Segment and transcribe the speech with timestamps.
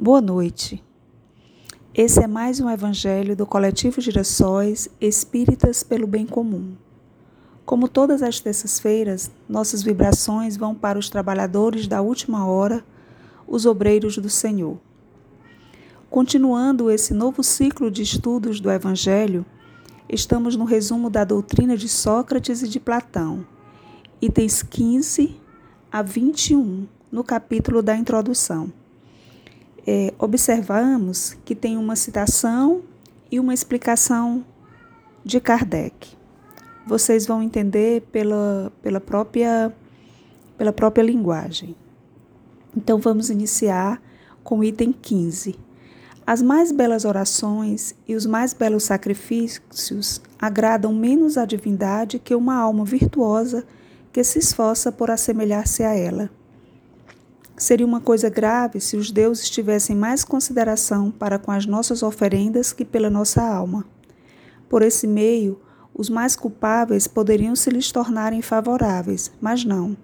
[0.00, 0.80] Boa noite.
[1.92, 6.76] Esse é mais um evangelho do coletivo Girassóis Espíritas pelo Bem Comum.
[7.66, 12.84] Como todas as terças-feiras, nossas vibrações vão para os trabalhadores da última hora,
[13.44, 14.78] os obreiros do Senhor.
[16.08, 19.44] Continuando esse novo ciclo de estudos do evangelho,
[20.08, 23.44] estamos no resumo da doutrina de Sócrates e de Platão,
[24.22, 25.34] itens 15
[25.90, 28.72] a 21, no capítulo da introdução
[29.90, 32.82] é, observamos que tem uma citação
[33.32, 34.44] e uma explicação
[35.24, 36.14] de Kardec.
[36.86, 39.74] Vocês vão entender pela, pela, própria,
[40.58, 41.74] pela própria linguagem.
[42.76, 43.98] Então vamos iniciar
[44.44, 45.58] com o item 15.
[46.26, 52.56] As mais belas orações e os mais belos sacrifícios agradam menos à divindade que uma
[52.56, 53.64] alma virtuosa
[54.12, 56.28] que se esforça por assemelhar-se a ela.
[57.58, 62.72] Seria uma coisa grave se os deuses tivessem mais consideração para com as nossas oferendas
[62.72, 63.84] que pela nossa alma.
[64.68, 65.60] Por esse meio,
[65.92, 69.96] os mais culpáveis poderiam se lhes tornarem favoráveis, mas não.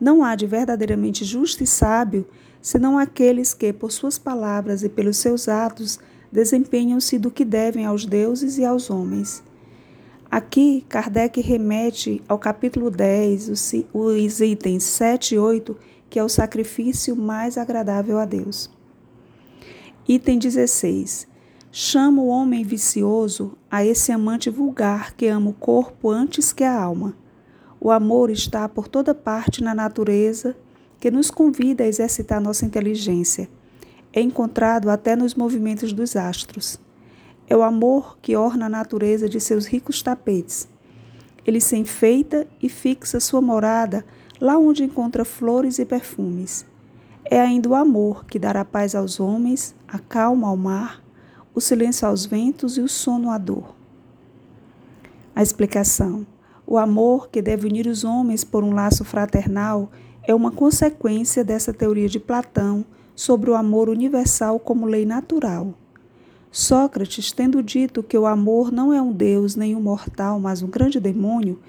[0.00, 2.26] Não há de verdadeiramente justo e sábio
[2.60, 6.00] senão aqueles que, por suas palavras e pelos seus atos,
[6.32, 9.42] desempenham-se do que devem aos deuses e aos homens.
[10.28, 13.50] Aqui, Kardec remete ao capítulo 10,
[13.92, 15.76] os itens 7 e 8
[16.12, 18.70] que é o sacrifício mais agradável a Deus.
[20.06, 21.26] Item 16.
[21.70, 26.78] Chama o homem vicioso a esse amante vulgar que ama o corpo antes que a
[26.78, 27.16] alma.
[27.80, 30.54] O amor está por toda parte na natureza,
[31.00, 33.48] que nos convida a exercitar nossa inteligência.
[34.12, 36.78] É encontrado até nos movimentos dos astros.
[37.48, 40.68] É o amor que orna a natureza de seus ricos tapetes.
[41.46, 44.04] Ele se enfeita e fixa sua morada
[44.42, 46.66] lá onde encontra flores e perfumes.
[47.24, 51.00] É ainda o amor que dará paz aos homens, a calma ao mar,
[51.54, 53.72] o silêncio aos ventos e o sono à dor.
[55.32, 56.26] A explicação:
[56.66, 59.92] o amor que deve unir os homens por um laço fraternal
[60.24, 62.84] é uma consequência dessa teoria de Platão
[63.14, 65.72] sobre o amor universal como lei natural.
[66.50, 70.68] Sócrates, tendo dito que o amor não é um deus nem um mortal, mas um
[70.68, 71.60] grande demônio,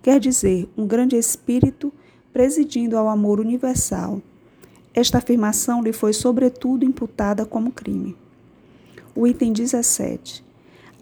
[0.00, 1.92] quer dizer, um grande espírito
[2.32, 4.20] presidindo ao amor universal.
[4.94, 8.16] Esta afirmação lhe foi, sobretudo, imputada como crime.
[9.14, 10.44] O item 17.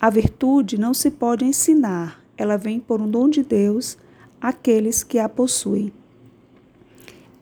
[0.00, 3.98] A virtude não se pode ensinar, ela vem por um dom de Deus
[4.40, 5.92] àqueles que a possuem.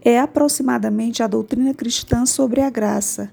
[0.00, 3.30] É aproximadamente a doutrina cristã sobre a graça.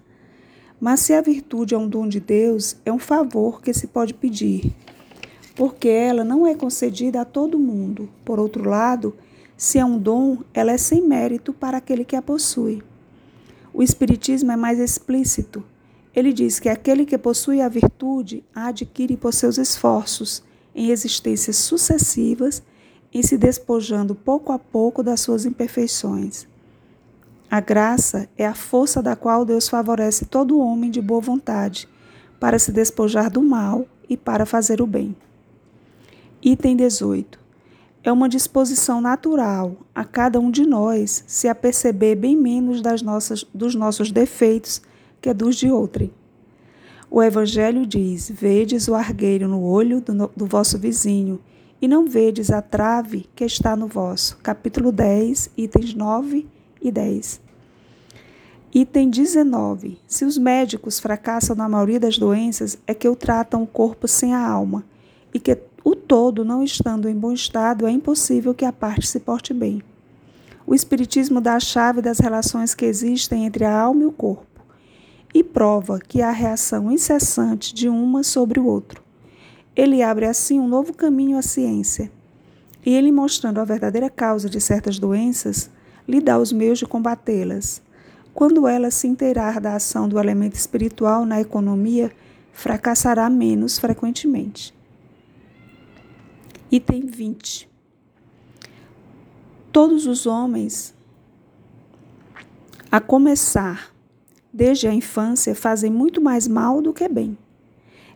[0.80, 4.14] Mas se a virtude é um dom de Deus, é um favor que se pode
[4.14, 4.74] pedir,
[5.56, 8.10] porque ela não é concedida a todo mundo.
[8.26, 9.16] Por outro lado,
[9.58, 12.82] se é um dom, ela é sem mérito para aquele que a possui.
[13.74, 15.64] O Espiritismo é mais explícito.
[16.16, 20.44] Ele diz que aquele que possui a virtude a adquire por seus esforços,
[20.76, 22.62] em existências sucessivas,
[23.14, 26.48] em se despojando pouco a pouco das suas imperfeições.
[27.50, 31.88] A graça é a força da qual Deus favorece todo homem de boa vontade
[32.40, 35.16] para se despojar do mal e para fazer o bem.
[36.42, 37.43] Item 18
[38.04, 43.46] é uma disposição natural a cada um de nós se aperceber bem menos das nossas,
[43.54, 44.82] dos nossos defeitos
[45.22, 46.12] que dos de outrem.
[47.10, 51.40] O Evangelho diz: Vedes o argueiro no olho do, do vosso vizinho,
[51.82, 54.38] e não vedes a trave que está no vosso.
[54.44, 56.46] Capítulo 10, itens 9
[56.82, 57.42] e 10.
[58.74, 60.00] Item 19.
[60.08, 64.34] Se os médicos fracassam na maioria das doenças, é que o tratam o corpo sem
[64.34, 64.84] a alma,
[65.34, 69.20] e que o todo não estando em bom estado, é impossível que a parte se
[69.20, 69.82] porte bem.
[70.66, 74.54] O Espiritismo dá a chave das relações que existem entre a alma e o corpo
[75.34, 79.02] e prova que há reação incessante de uma sobre o outro.
[79.76, 82.12] Ele abre assim um novo caminho à ciência.
[82.86, 85.70] E ele, mostrando a verdadeira causa de certas doenças,
[86.08, 87.82] lhe dá os meios de combatê-las.
[88.34, 92.12] Quando ela se inteirar da ação do elemento espiritual na economia,
[92.52, 94.74] fracassará menos frequentemente.
[96.76, 97.70] Item 20.
[99.72, 100.92] Todos os homens,
[102.92, 103.94] a começar
[104.52, 107.38] desde a infância, fazem muito mais mal do que bem.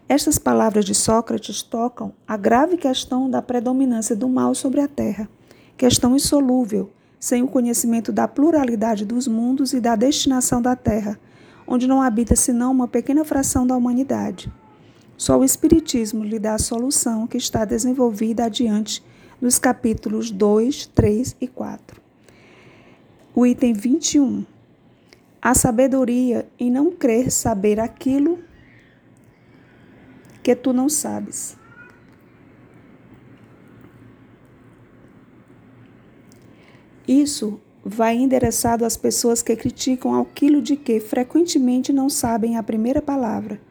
[0.10, 5.30] Estas palavras de Sócrates tocam a grave questão da predominância do mal sobre a terra,
[5.78, 6.90] questão insolúvel,
[7.20, 11.20] sem o conhecimento da pluralidade dos mundos e da destinação da terra,
[11.68, 14.52] onde não habita senão uma pequena fração da humanidade.
[15.18, 19.04] Só o Espiritismo lhe dá a solução que está desenvolvida adiante
[19.42, 22.00] nos capítulos 2, 3 e 4.
[23.34, 24.46] O item 21.
[25.42, 28.40] Há sabedoria em não crer saber aquilo
[30.44, 31.58] que tu não sabes.
[37.08, 43.02] Isso vai endereçado às pessoas que criticam aquilo de que frequentemente não sabem a primeira
[43.02, 43.67] palavra.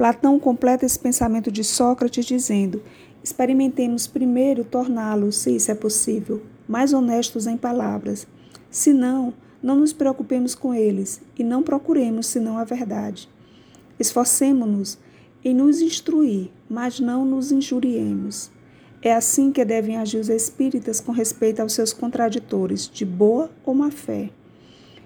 [0.00, 2.82] Platão completa esse pensamento de Sócrates dizendo:
[3.22, 8.26] experimentemos primeiro torná-los, se isso é possível, mais honestos em palavras.
[8.70, 13.28] Se não, não nos preocupemos com eles e não procuremos senão a verdade.
[13.98, 14.98] Esforcemo-nos
[15.44, 18.50] em nos instruir, mas não nos injuriemos.
[19.02, 23.74] É assim que devem agir os espíritas com respeito aos seus contraditores, de boa ou
[23.74, 24.30] má fé.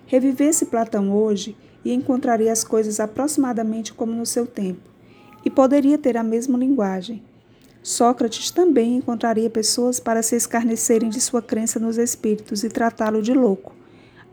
[0.06, 4.88] Revivesse Platão hoje e encontraria as coisas aproximadamente como no seu tempo,
[5.44, 7.22] e poderia ter a mesma linguagem.
[7.82, 13.34] Sócrates também encontraria pessoas para se escarnecerem de sua crença nos espíritos e tratá-lo de
[13.34, 13.74] louco,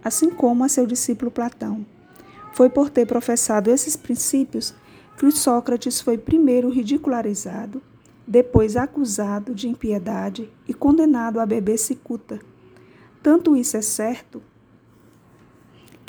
[0.04, 1.86] assim como a seu discípulo Platão.
[2.54, 4.74] Foi por ter professado esses princípios
[5.18, 7.82] que Sócrates foi primeiro ridicularizado
[8.28, 12.40] depois acusado de impiedade e condenado a beber cicuta.
[13.22, 14.42] Tanto isso é certo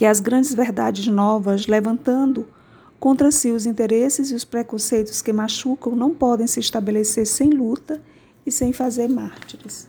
[0.02, 2.48] que as grandes verdades novas, levantando
[2.98, 8.02] contra si os interesses e os preconceitos que machucam, não podem se estabelecer sem luta
[8.44, 9.86] e sem fazer mártires.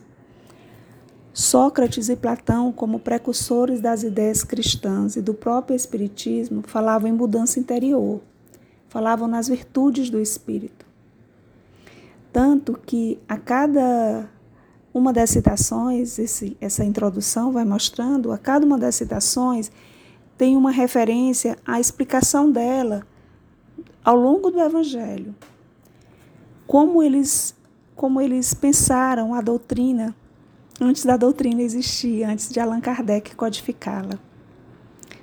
[1.34, 7.60] Sócrates e Platão, como precursores das ideias cristãs e do próprio Espiritismo, falavam em mudança
[7.60, 8.22] interior,
[8.90, 10.86] falavam nas virtudes do espírito.
[12.32, 14.30] Tanto que a cada
[14.94, 19.72] uma das citações, esse, essa introdução vai mostrando, a cada uma das citações
[20.38, 23.06] tem uma referência à explicação dela
[24.04, 25.36] ao longo do Evangelho.
[26.68, 27.56] Como eles,
[27.96, 30.16] como eles pensaram a doutrina
[30.80, 34.20] antes da doutrina existir, antes de Allan Kardec codificá-la.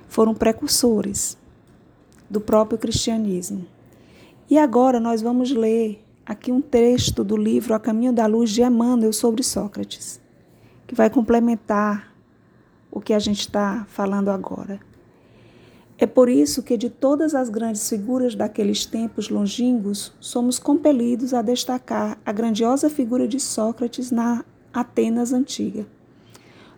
[0.07, 1.37] Foram precursores
[2.29, 3.65] do próprio cristianismo.
[4.49, 8.61] E agora nós vamos ler aqui um texto do livro A Caminho da Luz de
[8.61, 10.19] Emmanuel sobre Sócrates,
[10.87, 12.13] que vai complementar
[12.91, 14.79] o que a gente está falando agora.
[16.01, 21.43] É por isso que, de todas as grandes figuras daqueles tempos longínquos, somos compelidos a
[21.43, 24.43] destacar a grandiosa figura de Sócrates na
[24.73, 25.85] Atenas antiga.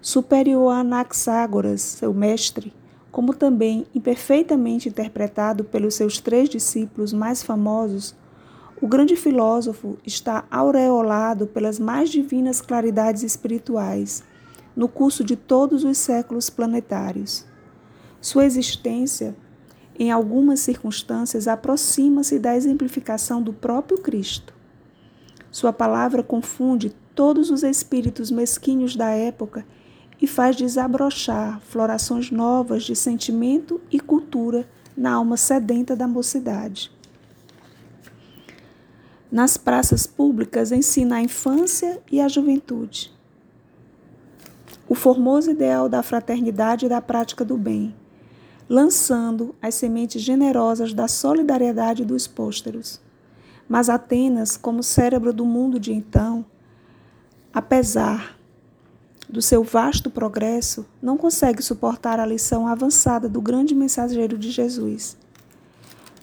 [0.02, 2.74] Superior a Anaxágoras, seu mestre,
[3.14, 8.14] como também imperfeitamente interpretado pelos seus três discípulos mais famosos,
[8.82, 14.22] o grande filósofo está aureolado pelas mais divinas claridades espirituais
[14.76, 17.53] no curso de todos os séculos planetários.
[18.24, 19.36] Sua existência,
[20.00, 24.54] em algumas circunstâncias, aproxima-se da exemplificação do próprio Cristo.
[25.52, 29.64] Sua palavra confunde todos os espíritos mesquinhos da época
[30.20, 34.68] e faz desabrochar florações novas de sentimento e cultura
[34.98, 36.92] na alma sedenta da mocidade
[39.34, 43.12] nas praças públicas ensina a infância e a juventude.
[44.88, 47.96] O formoso ideal da fraternidade e da prática do bem,
[48.70, 53.00] lançando as sementes generosas da solidariedade dos pôsteros.
[53.68, 56.46] Mas Atenas, como cérebro do mundo de então,
[57.54, 58.38] apesar
[59.30, 65.18] do seu vasto progresso, não consegue suportar a lição avançada do grande mensageiro de Jesus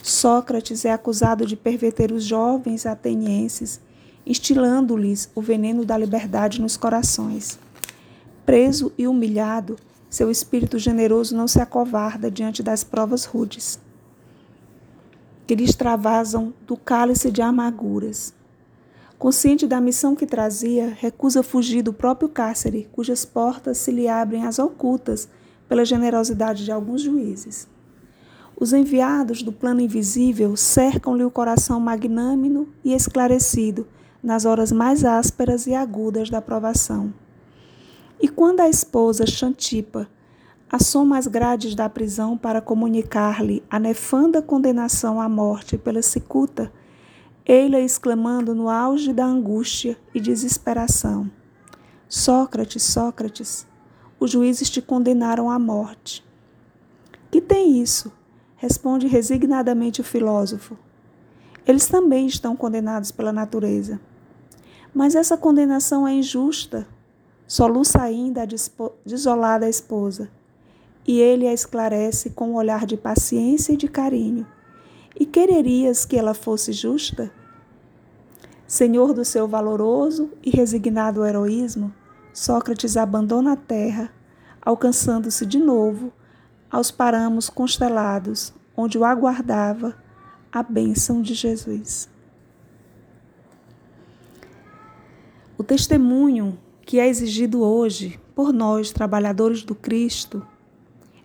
[0.02, 3.80] Sócrates é acusado de perverter os jovens atenienses,
[4.24, 7.58] instilando-lhes o veneno da liberdade nos corações.
[8.46, 9.76] Preso e humilhado,
[10.10, 13.78] seu espírito generoso não se acovarda diante das provas rudes,
[15.46, 18.34] que lhe extravasam do cálice de amarguras.
[19.18, 24.44] Consciente da missão que trazia, recusa fugir do próprio cárcere, cujas portas se lhe abrem
[24.44, 25.28] às ocultas
[25.68, 27.68] pela generosidade de alguns juízes.
[28.58, 33.86] Os enviados do plano invisível cercam-lhe o coração magnânimo e esclarecido
[34.22, 37.12] nas horas mais ásperas e agudas da provação.
[38.20, 40.06] E quando a esposa Xantipa
[40.70, 46.70] assoma as grades da prisão para comunicar-lhe a nefanda condenação à morte pela cicuta,
[47.46, 51.30] ele exclamando no auge da angústia e desesperação:
[52.08, 53.66] Sócrates, Sócrates,
[54.20, 56.22] os juízes te condenaram à morte.
[57.30, 58.12] Que tem isso?
[58.56, 60.76] Responde resignadamente o filósofo.
[61.66, 63.98] Eles também estão condenados pela natureza.
[64.92, 66.86] Mas essa condenação é injusta,
[67.50, 68.48] soluça ainda a
[69.04, 70.30] desolada esposa.
[71.04, 74.46] E ele a esclarece com um olhar de paciência e de carinho.
[75.18, 77.28] E quererias que ela fosse justa?
[78.68, 81.92] Senhor do seu valoroso e resignado heroísmo,
[82.32, 84.12] Sócrates abandona a terra,
[84.62, 86.12] alcançando-se de novo
[86.70, 89.96] aos paramos constelados, onde o aguardava
[90.52, 92.08] a bênção de Jesus.
[95.58, 100.46] O testemunho que é exigido hoje por nós, trabalhadores do Cristo,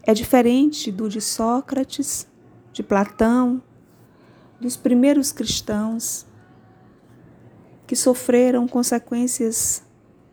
[0.04, 2.28] é diferente do de Sócrates,
[2.72, 3.62] de Platão,
[4.60, 6.26] dos primeiros cristãos
[7.88, 9.84] que sofreram consequências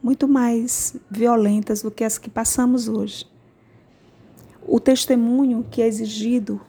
[0.02, 3.26] muito mais violentas do que as que passamos hoje.
[4.67, 6.61] O testemunho que é exigido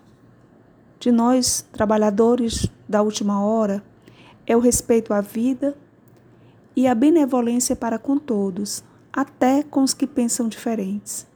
[1.00, 3.83] de nós, trabalhadores da última hora,
[4.45, 5.75] é o respeito à vida
[6.75, 11.27] e a benevolência para com todos, até com os que pensam diferentes.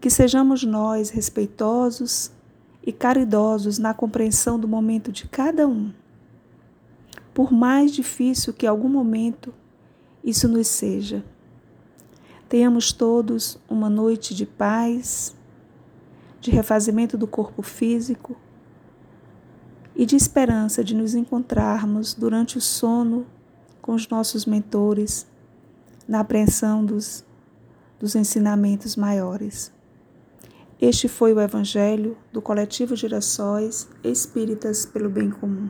[0.00, 2.30] Que sejamos nós respeitosos
[2.82, 5.92] e caridosos na compreensão do momento de cada um.
[7.32, 9.54] Por mais difícil que algum momento
[10.22, 11.24] isso nos seja.
[12.48, 15.34] Tenhamos todos uma noite de paz,
[16.40, 18.36] de refazimento do corpo físico
[19.96, 23.26] e de esperança de nos encontrarmos durante o sono
[23.84, 25.26] com os nossos mentores
[26.08, 27.22] na apreensão dos,
[28.00, 29.70] dos ensinamentos maiores.
[30.80, 35.68] Este foi o Evangelho do Coletivo Girassóis Espíritas pelo Bem Comum.